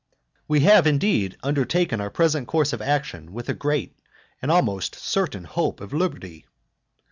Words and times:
X. 0.09 0.17
We 0.47 0.59
have, 0.61 0.87
indeed, 0.87 1.37
undertaken 1.43 2.01
our 2.01 2.09
present 2.09 2.47
course 2.47 2.73
of 2.73 2.81
action 2.81 3.33
with 3.33 3.49
a 3.49 3.53
great 3.53 3.95
and 4.41 4.49
almost 4.49 4.95
certain 4.95 5.43
hope 5.43 5.79
of 5.79 5.93
liberty. 5.93 6.47